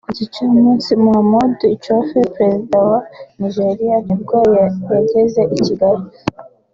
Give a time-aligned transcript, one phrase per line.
[0.05, 2.97] ku gicamunsi Mahamadou Issoufou Perezida wa
[3.39, 4.39] Niger nibwo
[4.93, 6.05] yageze i Kigali